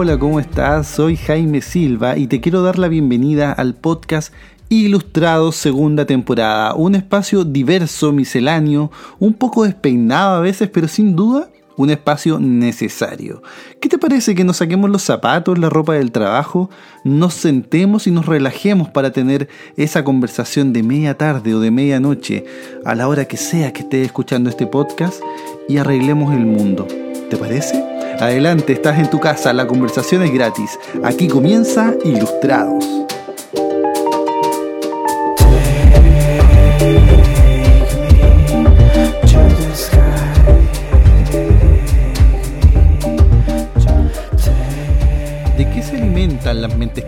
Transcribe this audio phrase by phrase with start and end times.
[0.00, 0.86] Hola, ¿cómo estás?
[0.86, 4.32] Soy Jaime Silva y te quiero dar la bienvenida al podcast
[4.70, 11.48] Ilustrados segunda temporada, un espacio diverso, misceláneo, un poco despeinado a veces, pero sin duda
[11.78, 13.42] un espacio necesario.
[13.80, 16.68] ¿Qué te parece que nos saquemos los zapatos, la ropa del trabajo,
[17.02, 22.44] nos sentemos y nos relajemos para tener esa conversación de media tarde o de medianoche,
[22.84, 25.22] a la hora que sea que estés escuchando este podcast,
[25.66, 26.86] y arreglemos el mundo?
[27.30, 27.82] ¿Te parece?
[28.20, 30.78] Adelante, estás en tu casa, la conversación es gratis.
[31.04, 33.07] Aquí comienza Ilustrados.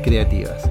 [0.02, 0.68] Creativas?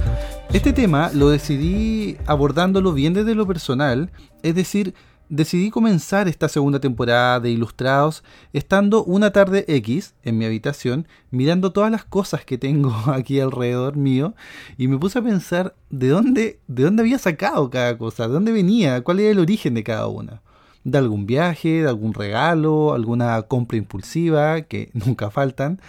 [0.54, 4.96] Este tema lo decidí abordándolo bien desde lo personal, es decir,
[5.30, 11.72] decidí comenzar esta segunda temporada de Ilustrados estando una tarde X en mi habitación mirando
[11.72, 14.34] todas las cosas que tengo aquí alrededor mío
[14.78, 18.52] y me puse a pensar de dónde, de dónde había sacado cada cosa, de dónde
[18.52, 20.42] venía, cuál era el origen de cada una.
[20.86, 25.80] De algún viaje, de algún regalo, alguna compra impulsiva, que nunca faltan.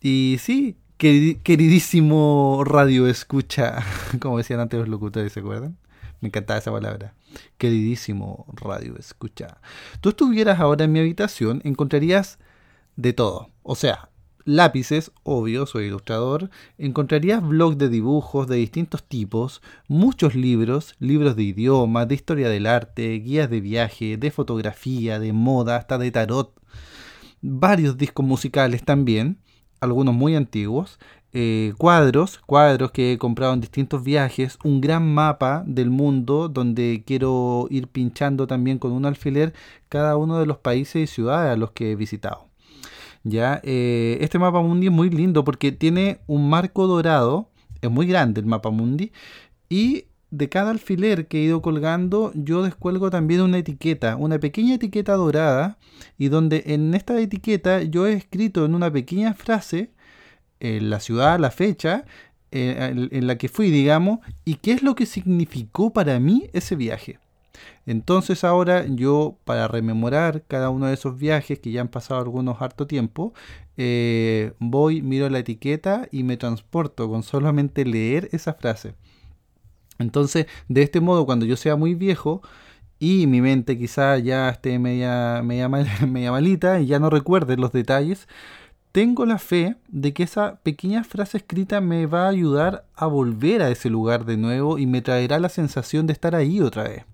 [0.00, 3.84] Y sí, queridísimo radio escucha,
[4.20, 5.76] como decían antes los locutores, ¿se acuerdan?
[6.20, 7.14] Me encantaba esa palabra.
[7.58, 9.58] Queridísimo radio escucha.
[10.00, 12.38] Tú estuvieras ahora en mi habitación, encontrarías
[12.94, 13.50] de todo.
[13.64, 14.10] O sea,
[14.44, 21.42] lápices, obvio, soy ilustrador, encontrarías blogs de dibujos de distintos tipos, muchos libros, libros de
[21.42, 26.54] idioma, de historia del arte, guías de viaje, de fotografía, de moda, hasta de tarot,
[27.40, 29.38] varios discos musicales también,
[29.82, 30.98] algunos muy antiguos,
[31.32, 37.02] eh, cuadros, cuadros que he comprado en distintos viajes, un gran mapa del mundo donde
[37.04, 39.52] quiero ir pinchando también con un alfiler
[39.88, 42.46] cada uno de los países y ciudades a los que he visitado.
[43.24, 47.48] Ya, eh, este mapa mundi es muy lindo porque tiene un marco dorado,
[47.80, 49.10] es muy grande el mapa mundi,
[49.68, 54.74] y de cada alfiler que he ido colgando, yo descuelgo también una etiqueta, una pequeña
[54.74, 55.78] etiqueta dorada,
[56.18, 59.90] y donde en esta etiqueta yo he escrito en una pequeña frase
[60.62, 62.04] la ciudad, la fecha
[62.50, 66.76] eh, en, la que fui, digamos, y qué es lo que significó para mí ese
[66.76, 67.18] viaje.
[67.86, 72.60] Entonces ahora yo, para rememorar cada uno de esos viajes, que ya han pasado algunos
[72.62, 73.34] harto tiempo,
[73.76, 78.94] eh, voy, miro la etiqueta y me transporto con solamente leer esa frase.
[79.98, 82.42] Entonces, de este modo, cuando yo sea muy viejo,
[82.98, 85.68] y mi mente quizá ya esté media, media,
[86.06, 88.28] media malita y ya no recuerde los detalles,
[88.92, 93.62] tengo la fe de que esa pequeña frase escrita me va a ayudar a volver
[93.62, 97.04] a ese lugar de nuevo y me traerá la sensación de estar ahí otra vez.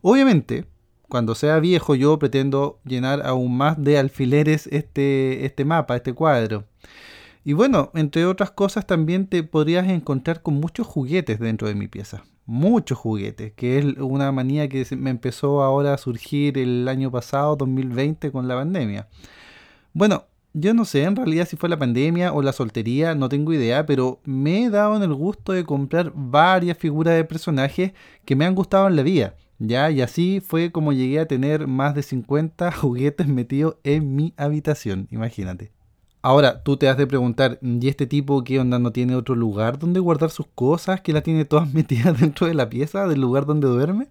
[0.00, 0.64] Obviamente,
[1.08, 6.64] cuando sea viejo yo pretendo llenar aún más de alfileres este, este mapa, este cuadro.
[7.44, 11.88] Y bueno, entre otras cosas también te podrías encontrar con muchos juguetes dentro de mi
[11.88, 12.22] pieza.
[12.46, 17.56] Muchos juguetes, que es una manía que me empezó ahora a surgir el año pasado,
[17.56, 19.08] 2020, con la pandemia.
[19.92, 23.52] Bueno, yo no sé en realidad si fue la pandemia o la soltería, no tengo
[23.52, 27.92] idea, pero me he dado en el gusto de comprar varias figuras de personajes
[28.24, 29.34] que me han gustado en la vida.
[29.58, 34.34] Ya, y así fue como llegué a tener más de 50 juguetes metidos en mi
[34.36, 35.72] habitación, imagínate.
[36.24, 39.78] Ahora, tú te has de preguntar, ¿y este tipo qué onda no tiene otro lugar
[39.80, 41.00] donde guardar sus cosas?
[41.00, 44.08] ¿Que las tiene todas metidas dentro de la pieza, del lugar donde duerme?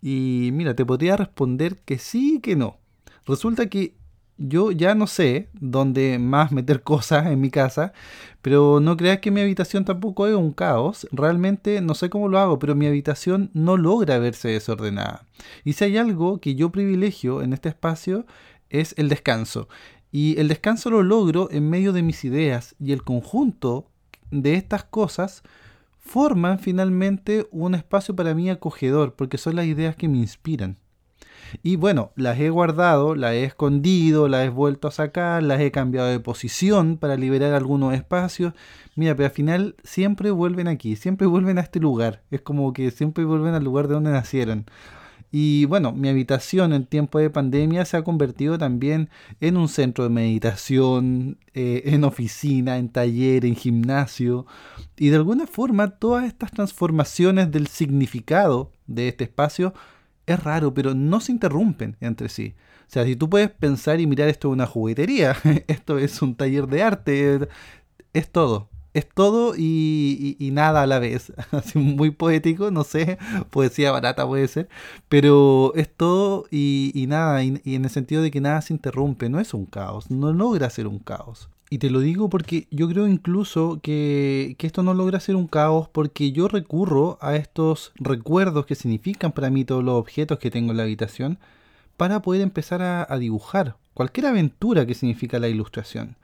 [0.00, 2.78] Y mira, te podría responder que sí y que no.
[3.26, 3.94] Resulta que
[4.38, 7.92] yo ya no sé dónde más meter cosas en mi casa,
[8.40, 11.06] pero no creas que mi habitación tampoco es un caos.
[11.12, 15.26] Realmente no sé cómo lo hago, pero mi habitación no logra verse desordenada.
[15.64, 18.24] Y si hay algo que yo privilegio en este espacio
[18.70, 19.68] es el descanso.
[20.12, 23.88] Y el descanso lo logro en medio de mis ideas y el conjunto
[24.30, 25.42] de estas cosas
[25.98, 30.76] forman finalmente un espacio para mí acogedor, porque son las ideas que me inspiran.
[31.62, 35.70] Y bueno, las he guardado, las he escondido, las he vuelto a sacar, las he
[35.70, 38.54] cambiado de posición para liberar algunos espacios.
[38.96, 42.22] Mira, pero al final siempre vuelven aquí, siempre vuelven a este lugar.
[42.30, 44.66] Es como que siempre vuelven al lugar de donde nacieron.
[45.34, 49.08] Y bueno, mi habitación en tiempo de pandemia se ha convertido también
[49.40, 54.44] en un centro de meditación, eh, en oficina, en taller, en gimnasio.
[54.98, 59.72] Y de alguna forma todas estas transformaciones del significado de este espacio
[60.26, 62.54] es raro, pero no se interrumpen entre sí.
[62.82, 65.34] O sea, si tú puedes pensar y mirar esto es una juguetería,
[65.66, 67.48] esto es un taller de arte,
[68.12, 71.32] es todo es todo y, nada a la vez.
[71.50, 73.18] Así muy poético, no sé,
[73.50, 74.68] poesía barata puede ser,
[75.08, 79.40] pero es todo y, nada, y, en el sentido de que nada se interrumpe, no
[79.40, 81.48] es un caos, no logra ser un caos.
[81.70, 85.88] Y te lo digo porque yo creo incluso que, esto no logra ser un caos
[85.88, 90.72] porque yo recurro a estos recuerdos que significan para mí todos los objetos que tengo
[90.72, 91.38] en la habitación
[91.96, 96.16] para poder empezar a dibujar cualquier aventura que significa la ilustración.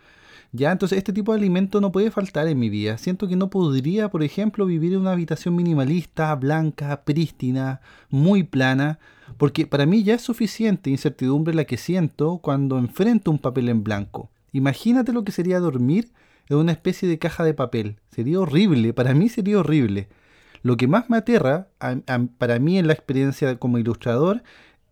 [0.52, 2.96] Ya, entonces este tipo de alimento no puede faltar en mi vida.
[2.96, 8.98] Siento que no podría, por ejemplo, vivir en una habitación minimalista, blanca, prístina, muy plana,
[9.36, 13.84] porque para mí ya es suficiente incertidumbre la que siento cuando enfrento un papel en
[13.84, 14.30] blanco.
[14.52, 16.12] Imagínate lo que sería dormir
[16.48, 17.96] en una especie de caja de papel.
[18.10, 20.08] Sería horrible, para mí sería horrible.
[20.62, 21.68] Lo que más me aterra,
[22.38, 24.42] para mí en la experiencia como ilustrador,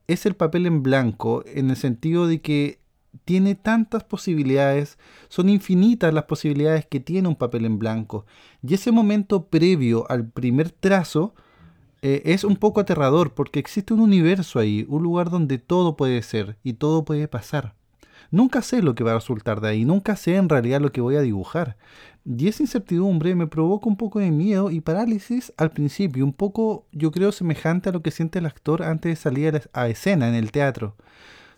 [0.06, 2.78] es el papel en blanco, en el sentido de que
[3.24, 4.98] tiene tantas posibilidades,
[5.28, 8.26] son infinitas las posibilidades que tiene un papel en blanco.
[8.62, 11.34] Y ese momento previo al primer trazo
[12.02, 16.22] eh, es un poco aterrador porque existe un universo ahí, un lugar donde todo puede
[16.22, 17.74] ser y todo puede pasar.
[18.30, 21.00] Nunca sé lo que va a resultar de ahí, nunca sé en realidad lo que
[21.00, 21.76] voy a dibujar.
[22.24, 26.86] Y esa incertidumbre me provoca un poco de miedo y parálisis al principio, un poco
[26.92, 30.34] yo creo semejante a lo que siente el actor antes de salir a escena en
[30.34, 30.96] el teatro.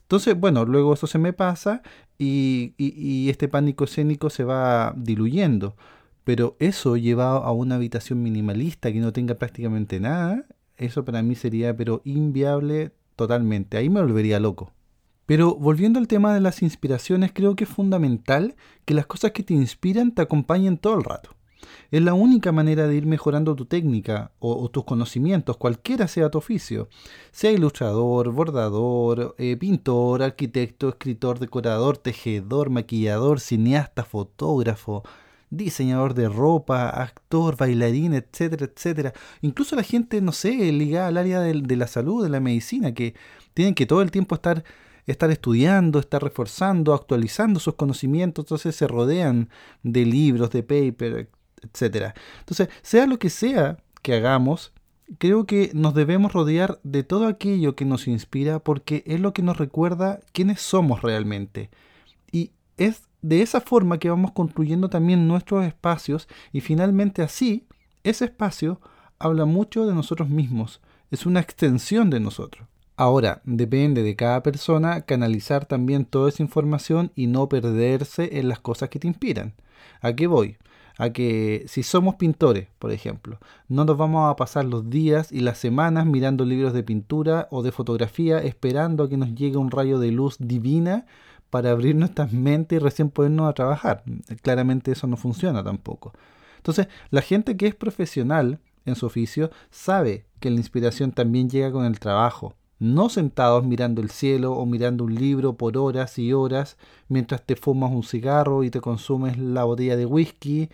[0.09, 1.83] Entonces, bueno, luego eso se me pasa
[2.17, 5.77] y, este pánico escénico se va diluyendo.
[6.25, 10.47] Pero eso llevado a una habitación minimalista que no tenga prácticamente nada,
[10.79, 13.77] eso para mí sería pero inviable totalmente.
[13.77, 14.73] Ahí me volvería loco.
[15.27, 18.57] Pero volviendo al tema de las inspiraciones, creo que es fundamental
[18.87, 21.38] que las cosas que te inspiran te acompañen todo el rato.
[21.91, 26.39] Es la única manera de ir mejorando tu técnica o, tus conocimientos, cualquiera sea tu
[26.39, 26.89] oficio.
[27.31, 35.03] Sea ilustrador, bordador, eh, pintor, arquitecto, escritor, decorador, tejedor, maquillador, cineasta, fotógrafo,
[35.51, 39.13] diseñador de ropa, actor, bailarín, etcétera, etcétera.
[39.41, 42.93] Incluso la gente, no sé, ligada al área de, de la salud, de la medicina,
[42.93, 43.15] que
[43.55, 44.65] tienen que todo el tiempo estar
[45.13, 49.49] estar estudiando, estar reforzando, actualizando sus conocimientos, entonces se rodean
[49.83, 51.31] de libros, de paper,
[51.63, 52.15] etcétera.
[52.41, 54.73] Entonces, sea lo que sea que hagamos,
[55.19, 59.43] creo que nos debemos rodear de todo aquello que nos inspira porque es lo que
[59.43, 61.71] nos recuerda quiénes somos realmente.
[62.31, 67.67] Y es de esa forma que vamos construyendo también nuestros espacios y finalmente así,
[68.05, 68.81] ese espacio
[69.19, 72.69] habla mucho de nosotros mismos, es una extensión de nosotros.
[72.97, 78.59] Ahora, depende de cada persona canalizar también toda esa información y no perderse en las
[78.59, 79.55] cosas que te inspiran.
[80.01, 80.57] ¿A qué voy?
[80.99, 85.41] A que si somos pintores, por ejemplo, no nos vamos a pasar los días y
[85.41, 89.71] las semanas mirando libros de pintura o de fotografía esperando a que nos llegue un
[89.71, 91.07] rayo de luz divina
[91.51, 94.03] para abrir nuestras mentes y recién podernos a trabajar.
[94.43, 96.13] Claramente eso no funciona tampoco.
[96.57, 101.71] Entonces, la gente que es profesional en su oficio sabe que la inspiración también llega
[101.71, 106.33] con el trabajo, no sentados mirando el cielo o mirando un libro por horas y
[106.33, 106.77] horas
[107.09, 110.69] mientras te fumas un cigarro y te consumes la botella de whisky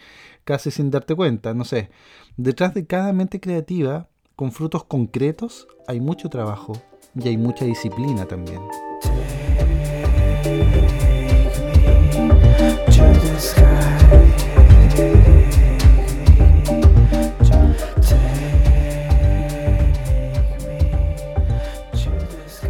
[0.44, 1.90] casi sin darte cuenta, no sé.
[2.36, 6.72] Detrás de cada mente creativa, con frutos concretos, hay mucho trabajo
[7.14, 8.60] y hay mucha disciplina también.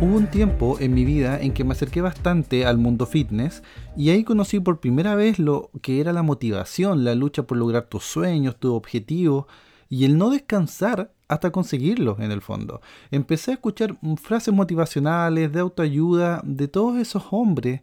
[0.00, 3.62] Hubo un tiempo en mi vida en que me acerqué bastante al mundo fitness
[3.96, 7.84] y ahí conocí por primera vez lo que era la motivación, la lucha por lograr
[7.84, 9.46] tus sueños, tus objetivos
[9.88, 12.80] y el no descansar hasta conseguirlos en el fondo.
[13.12, 17.80] Empecé a escuchar frases motivacionales, de autoayuda, de todos esos hombres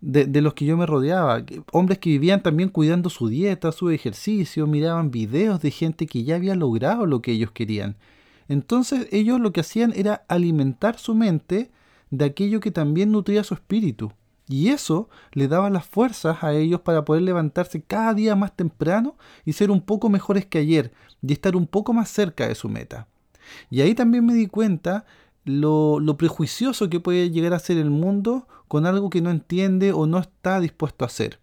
[0.00, 1.44] de, de, los que yo me rodeaba.
[1.72, 6.34] Hombres que vivían también cuidando su dieta, su ejercicio, miraban videos de gente que ya
[6.34, 7.96] había logrado lo que ellos querían.
[8.48, 11.70] Entonces ellos lo que hacían era alimentar su mente
[12.10, 14.12] de aquello que también nutría su espíritu.
[14.46, 19.16] Y eso le daba las fuerzas a ellos para poder levantarse cada día más temprano
[19.44, 22.68] y ser un poco mejores que ayer y estar un poco más cerca de su
[22.68, 23.08] meta.
[23.70, 25.06] Y ahí también me di cuenta
[25.44, 29.92] lo, lo prejuicioso que puede llegar a ser el mundo con algo que no entiende
[29.92, 31.38] o no está dispuesto a hacer.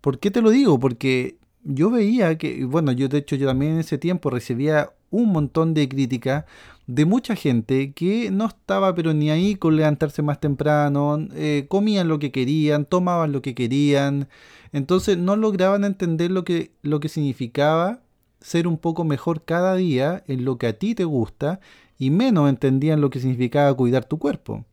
[0.00, 0.80] ¿Por qué te lo digo?
[0.80, 5.30] Porque yo veía que, bueno, yo de hecho yo también en ese tiempo recibía un
[5.30, 6.46] montón de crítica
[6.88, 12.08] de mucha gente que no estaba pero ni ahí con levantarse más temprano, eh, comían
[12.08, 14.28] lo que querían, tomaban lo que querían,
[14.72, 18.00] entonces no lograban entender lo que, lo que significaba
[18.40, 21.60] ser un poco mejor cada día en lo que a ti te gusta
[21.98, 24.64] y menos entendían lo que significaba cuidar tu cuerpo.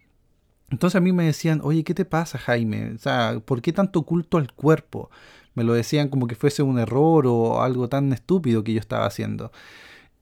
[0.72, 2.94] Entonces a mí me decían, oye, ¿qué te pasa, Jaime?
[2.94, 5.10] O sea, ¿por qué tanto culto al cuerpo?
[5.56, 9.06] Me lo decían como que fuese un error o algo tan estúpido que yo estaba
[9.06, 9.52] haciendo.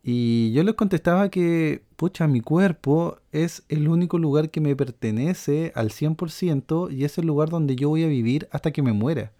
[0.03, 5.71] Y yo les contestaba que, pucha, mi cuerpo es el único lugar que me pertenece
[5.75, 9.33] al 100% y es el lugar donde yo voy a vivir hasta que me muera.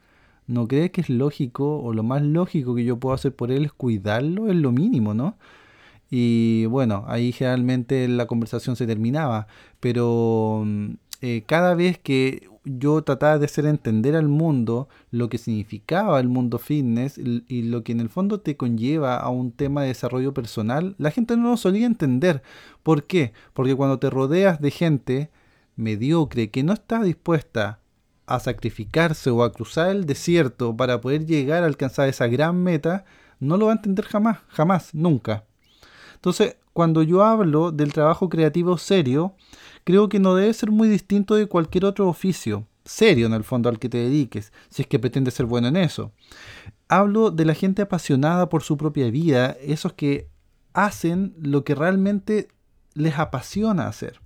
[0.48, 3.66] ¿No crees que es lógico o lo más lógico que yo puedo hacer por él
[3.66, 4.50] es cuidarlo?
[4.50, 5.38] Es lo mínimo, ¿no?
[6.10, 9.48] Y bueno, ahí generalmente la conversación se terminaba,
[9.80, 15.38] pero mm, eh, cada vez que yo trataba de hacer entender al mundo lo que
[15.38, 19.82] significaba el mundo fitness y, lo que en el fondo te conlleva a un tema
[19.82, 22.44] de desarrollo personal, la gente no lo solía entender.
[22.84, 23.34] ¿Por qué?
[23.54, 25.30] Porque cuando te rodeas de gente
[25.76, 27.80] mediocre que no está dispuesta
[28.26, 33.06] a sacrificarse o a cruzar el desierto para poder llegar a alcanzar esa gran meta,
[33.40, 35.46] no lo va a entender jamás, jamás, nunca.
[36.16, 39.36] Entonces, cuando yo hablo del trabajo creativo serio,
[39.88, 43.70] creo que no debe ser muy distinto de cualquier otro oficio, serio en el fondo
[43.70, 46.12] al que te dediques, si es que pretendes ser bueno en eso.
[46.90, 50.28] Hablo de la gente apasionada por su propia vida, esos que
[50.74, 52.50] hacen lo que realmente
[52.96, 54.20] les apasiona hacer.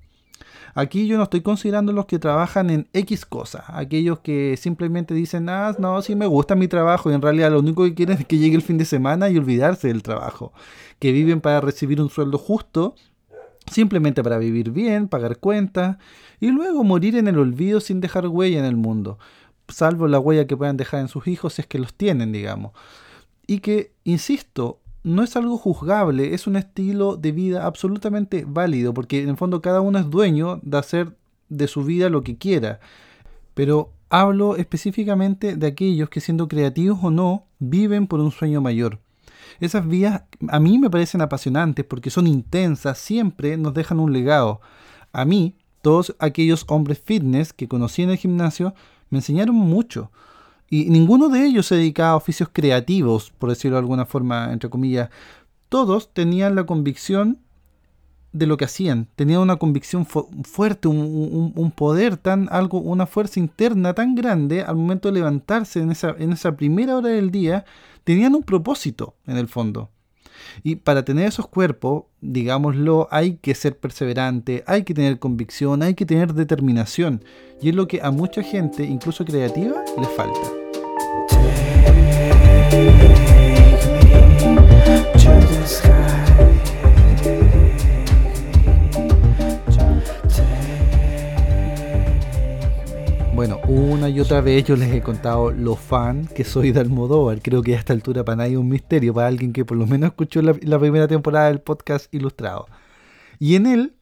[0.73, 5.47] Aquí yo no estoy considerando los que trabajan en X cosas, aquellos que simplemente dicen,
[5.47, 8.25] ah, no, sí me gusta mi trabajo y en realidad lo único que quieren es
[8.25, 10.53] que llegue el fin de semana y olvidarse del trabajo,
[10.97, 12.95] que viven para recibir un sueldo justo,
[13.71, 15.97] simplemente para vivir bien, pagar cuentas
[16.39, 19.17] y luego morir en el olvido sin dejar huella en el mundo,
[19.69, 22.73] salvo la huella que puedan dejar en sus hijos si es que los tienen, digamos.
[23.47, 29.23] Y que, insisto, no es algo juzgable, es un estilo de vida absolutamente válido, porque
[29.23, 31.17] en el fondo cada uno es dueño de hacer
[31.49, 32.79] de su vida lo que quiera.
[33.53, 38.99] Pero hablo específicamente de aquellos que siendo creativos o no, viven por un sueño mayor.
[39.59, 44.61] Esas vías a mí me parecen apasionantes porque son intensas, siempre nos dejan un legado.
[45.13, 48.73] A mí, todos aquellos hombres fitness que conocí en el gimnasio
[49.09, 50.11] me enseñaron mucho.
[50.69, 54.69] Y ninguno de ellos se dedicaba a oficios creativos, por decirlo de alguna forma, entre
[54.69, 55.09] comillas.
[55.67, 57.39] Todos tenían la convicción
[58.31, 59.07] de lo que hacían.
[59.15, 65.09] Tenían una convicción fuerte, un, poder tan, algo, una fuerza interna tan grande al momento
[65.09, 67.65] de levantarse en esa, en esa primera hora del día.
[68.03, 69.89] Tenían un propósito en el fondo.
[70.63, 75.93] Y para tener esos cuerpos, digámoslo, hay que ser perseverante, hay que tener convicción, hay
[75.93, 77.23] que tener determinación.
[77.61, 80.39] Y es lo que a mucha gente, incluso creativa, les falta.
[93.71, 97.41] Una y otra vez yo les he contado lo fan que soy de Almodóvar.
[97.41, 99.87] Creo que a esta altura para nadie es un misterio, para alguien que por lo
[99.87, 102.67] menos escuchó la, la primera temporada del podcast ilustrado.
[103.39, 103.93] Y en él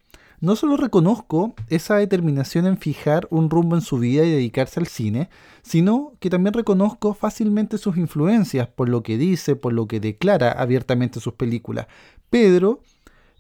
[0.42, 4.88] no solo reconozco esa determinación en fijar un rumbo en su vida y dedicarse al
[4.88, 5.30] cine,
[5.62, 10.52] sino que también reconozco fácilmente sus influencias por lo que dice, por lo que declara
[10.52, 11.88] abiertamente sus películas.
[12.30, 12.82] Pedro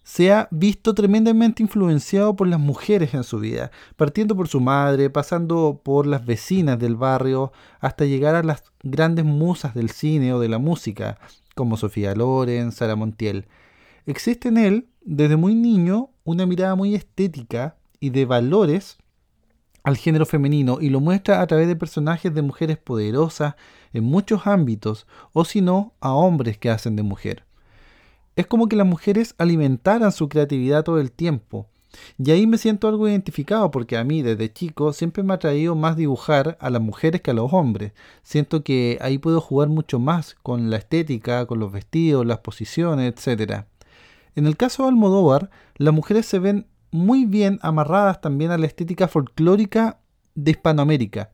[0.09, 5.11] se ha visto tremendamente influenciado por las mujeres en su vida, partiendo por su madre,
[5.11, 10.39] pasando por las vecinas del barrio, hasta llegar a las grandes musas del cine o
[10.39, 11.19] de la música,
[11.53, 13.45] como Sofía Loren, Sara Montiel.
[14.07, 18.97] Existe en él, desde muy niño, una mirada muy estética y de valores
[19.83, 23.53] al género femenino y lo muestra a través de personajes de mujeres poderosas
[23.93, 27.45] en muchos ámbitos o si no a hombres que hacen de mujer.
[28.39, 31.67] Es como que las mujeres alimentaran su creatividad todo el tiempo.
[32.17, 35.75] Y ahí me siento algo identificado porque a mí desde chico siempre me ha traído
[35.75, 37.91] más dibujar a las mujeres que a los hombres.
[38.23, 43.13] Siento que ahí puedo jugar mucho más con la estética, con los vestidos, las posiciones,
[43.27, 43.65] etc.
[44.35, 48.67] En el caso de Almodóvar, las mujeres se ven muy bien amarradas también a la
[48.67, 49.99] estética folclórica
[50.35, 51.31] de Hispanoamérica.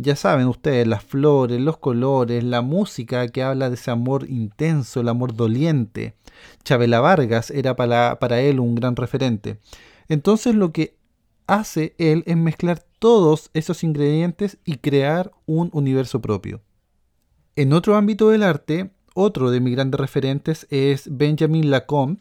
[0.00, 5.00] Ya saben ustedes, las flores, los colores, la música que habla de ese amor intenso,
[5.00, 6.14] el amor doliente.
[6.62, 9.58] Chabela Vargas era para, para él un gran referente.
[10.08, 10.96] Entonces lo que
[11.48, 16.60] hace él es mezclar todos esos ingredientes y crear un universo propio.
[17.56, 22.20] En otro ámbito del arte, otro de mis grandes referentes es Benjamin Lacombe,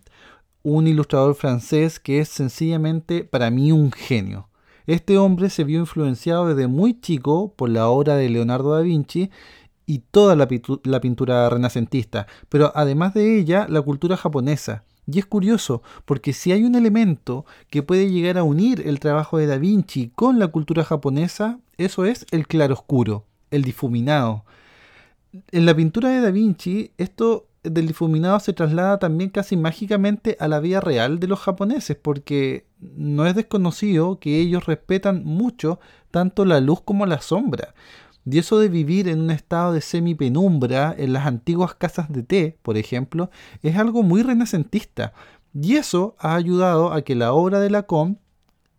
[0.64, 4.47] un ilustrador francés que es sencillamente para mí un genio.
[4.88, 9.30] Este hombre se vio influenciado desde muy chico por la obra de Leonardo da Vinci
[9.86, 14.86] y toda la, pintura renacentista, pero además de ella, la cultura japonesa.
[15.06, 19.38] Y es curioso, porque si hay un elemento que puede llegar a unir el trabajo
[19.38, 24.46] de Da Vinci con la cultura japonesa, eso es el claroscuro, el difuminado.
[25.52, 30.48] En la pintura de Da Vinci, esto del difuminado se traslada también casi mágicamente a
[30.48, 35.80] la vida real de los japoneses, porque no es desconocido que ellos respetan mucho
[36.12, 37.74] tanto la luz como la sombra.
[38.30, 42.58] Y eso de vivir en un estado de semipenumbra en las antiguas casas de té,
[42.62, 43.30] por ejemplo,
[43.64, 45.14] es algo muy renacentista.
[45.54, 48.20] Y eso ha ayudado a que la obra de Lacombe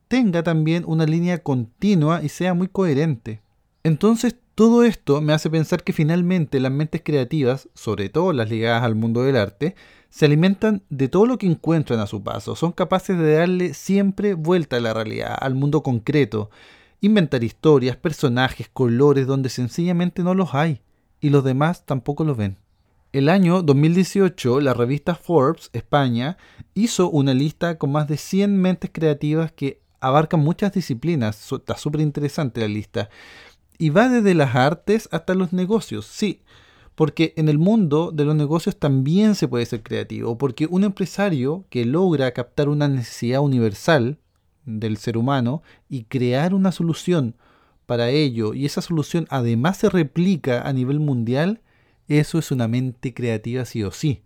[0.07, 3.43] tenga también una línea continua y sea muy coherente.
[3.85, 8.83] Entonces, todo esto me hace pensar que finalmente las mentes creativas, sobre todo las ligadas
[8.83, 9.77] al mundo del arte,
[10.11, 14.35] se alimentan de todo lo que encuentran a su paso, son capaces de darle siempre
[14.35, 16.51] vuelta a la realidad, al mundo concreto,
[17.01, 20.81] inventar historias, personajes, colores donde sencillamente no los hay
[21.21, 22.57] y los demás tampoco los ven.
[23.13, 26.37] El año 2018, la revista Forbes España
[26.75, 31.53] hizo una lista con más de 100 mentes creativas que abarcan muchas disciplinas.
[31.53, 33.09] Está súper interesante la lista.
[33.79, 36.05] Y va desde las artes hasta los negocios.
[36.07, 36.43] Sí,
[36.95, 40.37] porque en el mundo de los negocios también se puede ser creativo.
[40.37, 44.19] Porque un empresario que logra captar una necesidad universal,
[44.69, 47.35] del ser humano y crear una solución
[47.87, 51.63] para ello y esa solución además se replica a nivel mundial,
[52.07, 54.23] eso es una mente creativa sí o sí.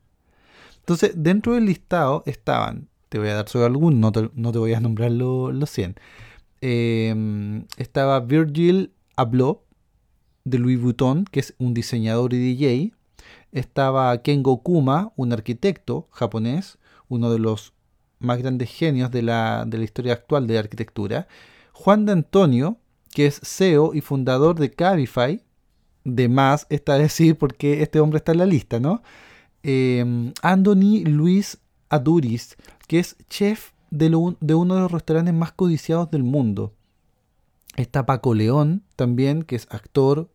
[0.80, 4.00] Entonces, dentro del listado estaban, te voy a dar solo algunos,
[4.34, 5.94] no te, voy a nombrar los 100.
[6.60, 9.62] Em, estaba Virgil Abloh
[10.44, 12.92] de Louis Vuitton, que es un diseñador y DJ.
[13.52, 16.78] Estaba Kengo Kuma, un arquitecto japonés,
[17.08, 17.72] uno de los
[18.18, 21.28] más grandes genios de la, de la historia actual de la arquitectura,
[21.72, 22.78] Juan de Antonio,
[23.12, 25.42] que es CEO y fundador de Cabify,
[26.04, 29.02] de más está a decir porque este hombre está en la lista, ¿no?
[29.62, 32.56] Eh, Anthony Luis Aduris,
[32.88, 36.72] que es chef de, uno de los restaurantes más codiciados del mundo.
[37.76, 40.30] Está Paco León también, que es actor,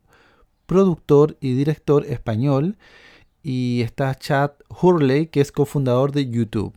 [0.66, 2.76] productor y director español.
[3.42, 6.74] Y está Chad Hurley, que es cofundador de YouTube.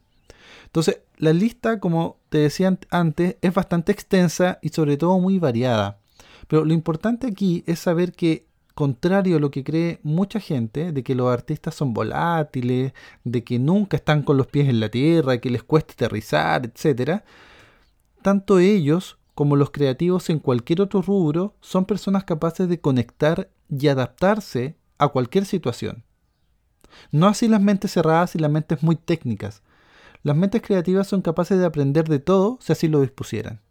[0.66, 6.00] Entonces, la lista, como te decía antes, es bastante extensa y sobre todo muy variada.
[6.48, 11.04] Pero lo importante aquí es saber que, contrario a lo que cree mucha gente, de
[11.04, 15.40] que los artistas son volátiles, de que nunca están con los pies en la tierra,
[15.40, 17.22] que les cuesta aterrizar, etc.,
[18.22, 23.88] tanto ellos como los creativos en cualquier otro rubro son personas capaces de conectar y
[23.88, 26.04] adaptarse a cualquier situación.
[27.12, 29.64] No así las mentes cerradas y las mentes muy técnicas,
[30.24, 33.62] las mentes creativas son capaces de aprender de todo si así lo dispusieran.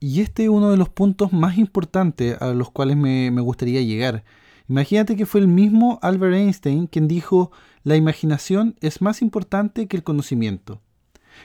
[0.00, 3.80] Y este es uno de los puntos más importantes a los cuales me, me gustaría
[3.80, 4.24] llegar.
[4.68, 7.52] Imagínate que fue el mismo Albert Einstein quien dijo,
[7.84, 10.82] la imaginación es más importante que el conocimiento.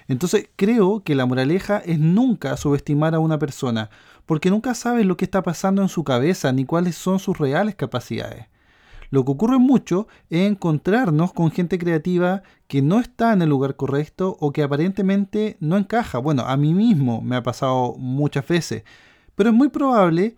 [0.08, 3.90] Entonces creo que la moraleja es nunca subestimar a una persona,
[4.26, 7.76] porque nunca sabes lo que está pasando en su cabeza ni cuáles son sus reales
[7.76, 8.48] capacidades.
[9.12, 13.76] Lo que ocurre mucho es encontrarnos con gente creativa que no está en el lugar
[13.76, 16.20] correcto o que aparentemente no encaja.
[16.20, 18.84] Bueno, a mí mismo me ha pasado muchas veces,
[19.36, 20.36] pero es muy probable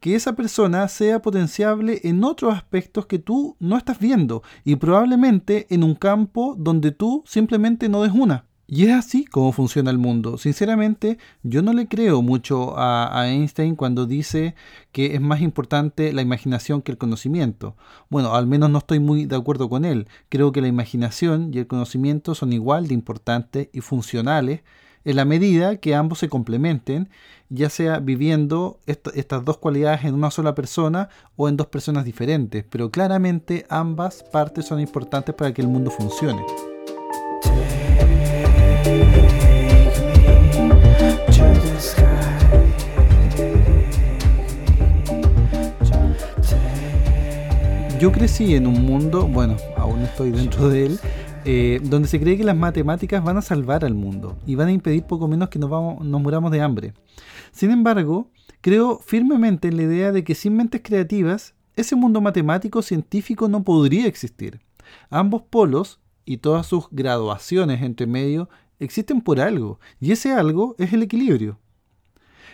[0.00, 5.66] que esa persona sea potenciable en otros aspectos que tú no estás viendo y probablemente
[5.70, 8.46] en un campo donde tú simplemente no des una.
[8.66, 10.38] Y es así como funciona el mundo.
[10.38, 14.54] Sinceramente, yo no le creo mucho a, Einstein cuando dice
[14.90, 17.76] que es más importante la imaginación que el conocimiento.
[18.08, 20.08] Bueno, al menos no estoy muy de acuerdo con él.
[20.30, 24.62] Creo que la imaginación y el conocimiento son igual de importantes y funcionales
[25.04, 27.10] en la medida que ambos se complementen,
[27.50, 32.64] ya sea viviendo estas dos cualidades en una sola persona o en dos personas diferentes.
[32.70, 36.42] Pero claramente ambas partes son importantes para que el mundo funcione.
[48.04, 51.00] Yo crecí en un mundo, bueno, aún estoy dentro de él,
[51.46, 54.72] eh, donde se cree que las matemáticas van a salvar al mundo y van a
[54.72, 56.92] impedir poco menos que nos, muramos de hambre.
[57.50, 58.28] Sin embargo,
[58.60, 63.64] creo firmemente en la idea de que sin mentes creativas, ese mundo matemático científico no
[63.64, 64.60] podría existir.
[65.08, 70.92] Ambos polos y todas sus graduaciones entre medio existen por algo, y ese algo es
[70.92, 71.58] el equilibrio.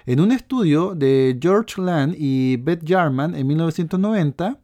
[0.06, 4.58] En un estudio de George Land y Beth Jarman en 1990,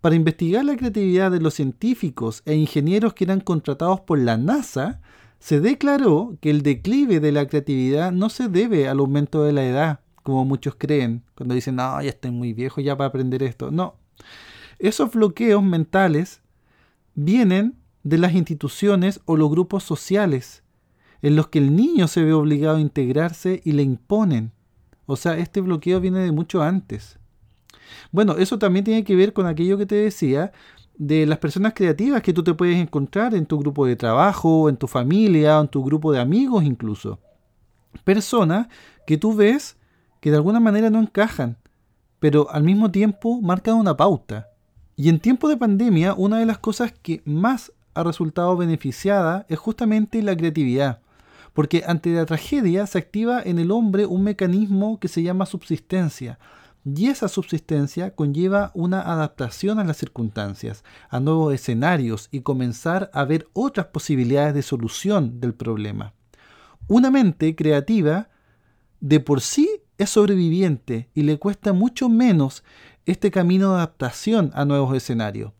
[0.00, 5.00] para investigar la creatividad de los científicos e ingenieros que eran contratados por la NASA,
[5.40, 9.64] se declaró que el declive de la creatividad no se debe al aumento de la
[9.64, 13.70] edad, como muchos creen, cuando dicen, no, ya estoy muy viejo ya para aprender esto.
[13.70, 13.96] No.
[14.78, 16.42] Esos bloqueos mentales
[17.14, 20.62] vienen de las instituciones o los grupos sociales
[21.22, 24.52] en los que el niño se ve obligado a integrarse y le imponen.
[25.06, 27.18] O sea, este bloqueo viene de mucho antes.
[28.12, 30.52] Bueno, eso también tiene que ver con aquello que te decía
[30.96, 34.76] de las personas creativas que tú te puedes encontrar en tu grupo de trabajo, en
[34.76, 37.18] tu familia, en tu grupo de amigos incluso.
[38.04, 38.68] Personas
[39.06, 39.76] que tú ves
[40.20, 41.56] que de alguna manera no encajan,
[42.18, 44.48] pero al mismo tiempo marcan una pauta.
[44.96, 49.58] Y en tiempo de pandemia, una de las cosas que más ha resultado beneficiada es
[49.58, 51.00] justamente la creatividad.
[51.58, 56.38] Porque ante la tragedia se activa en el hombre un mecanismo que se llama subsistencia.
[56.84, 63.24] Y esa subsistencia conlleva una adaptación a las circunstancias, a nuevos escenarios y comenzar a
[63.24, 66.14] ver otras posibilidades de solución del problema.
[66.86, 68.28] Una mente creativa
[69.00, 72.62] de por sí es sobreviviente y le cuesta mucho menos
[73.04, 75.57] este camino de adaptación a nuevos escenarios.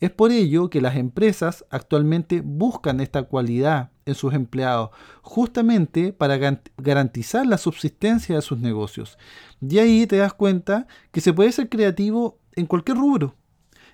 [0.00, 6.38] Es por ello que las empresas actualmente buscan esta cualidad en sus empleados, justamente para
[6.78, 9.18] garantizar la subsistencia de sus negocios.
[9.60, 13.34] Y ahí te das cuenta que se puede ser creativo en cualquier rubro.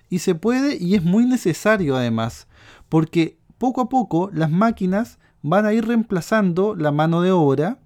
[0.09, 2.47] Y se puede y es muy necesario además,
[2.87, 7.79] porque poco a poco las máquinas van a ir reemplazando la mano de obra.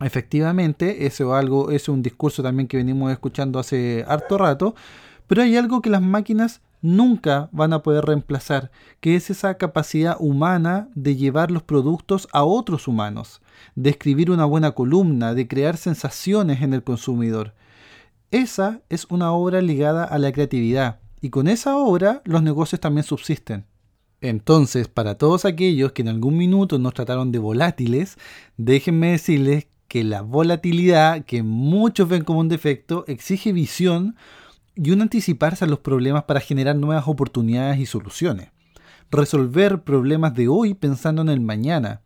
[0.00, 4.76] Efectivamente, eso algo, es un discurso también que venimos escuchando hace harto rato,
[5.26, 10.16] pero hay algo que las máquinas nunca van a poder reemplazar, que es esa capacidad
[10.18, 13.40] humana de llevar los productos a otros humanos,
[13.74, 17.54] de escribir una buena columna, de crear sensaciones en el consumidor.
[18.30, 23.04] Esa es una obra ligada a la creatividad, y con esa obra los negocios también
[23.04, 23.66] subsisten.
[24.20, 28.18] Entonces, para todos aquellos que en algún minuto nos trataron de volátiles,
[28.56, 34.16] déjenme decirles que la volatilidad, que muchos ven como un defecto, exige visión
[34.82, 38.48] y un anticiparse a los problemas para generar nuevas oportunidades y soluciones.
[39.10, 42.00] Resolver problemas de hoy pensando en el mañana.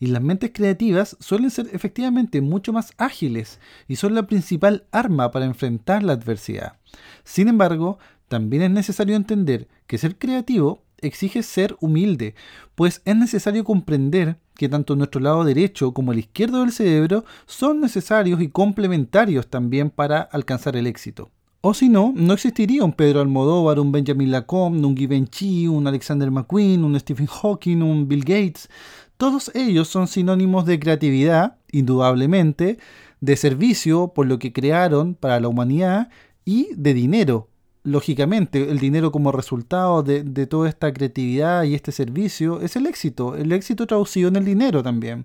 [0.00, 5.30] Y las mentes creativas suelen ser efectivamente mucho más ágiles y son la principal arma
[5.30, 6.78] para enfrentar la adversidad.
[7.24, 12.34] Sin embargo, también es necesario entender que ser creativo exige ser humilde,
[12.74, 17.80] pues es necesario comprender que tanto nuestro lado derecho como el izquierdo del cerebro son
[17.80, 21.30] necesarios y complementarios también para alcanzar el éxito.
[21.66, 26.30] O si no, no existiría un Pedro Almodóvar, un Benjamin Lacombe, un Givenchy, un Alexander
[26.30, 28.68] McQueen, un Stephen Hawking, un Bill Gates.
[29.16, 32.76] Todos ellos son sinónimos de creatividad, indudablemente,
[33.22, 36.10] de servicio por lo que crearon para la humanidad
[36.44, 37.48] y de dinero.
[37.82, 42.84] Lógicamente, el dinero como resultado de, de toda esta creatividad y este servicio es el
[42.84, 45.24] éxito, el éxito traducido en el dinero también,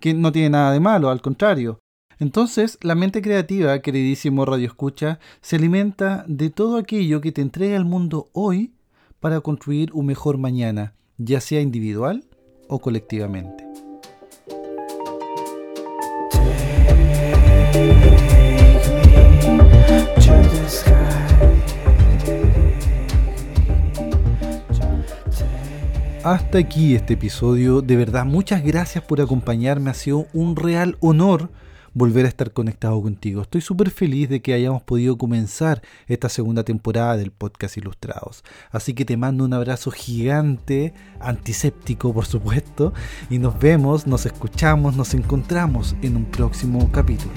[0.00, 1.78] que no tiene nada de malo, al contrario.
[2.18, 7.76] Entonces, la mente creativa, queridísimo Radio Escucha, se alimenta de todo aquello que te entrega
[7.76, 8.72] el mundo hoy
[9.20, 12.24] para construir un mejor mañana, ya sea individual
[12.68, 13.64] o colectivamente.
[26.24, 27.82] Hasta aquí este episodio.
[27.82, 29.90] De verdad, muchas gracias por acompañarme.
[29.90, 31.50] Ha sido un real honor
[31.96, 33.40] volver a estar conectado contigo.
[33.40, 38.44] Estoy súper feliz de que hayamos podido comenzar esta segunda temporada del podcast Ilustrados.
[38.70, 42.92] Así que te mando un abrazo gigante, antiséptico por supuesto,
[43.30, 47.32] y nos vemos, nos escuchamos, nos encontramos en un próximo capítulo.